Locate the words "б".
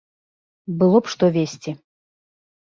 1.03-1.13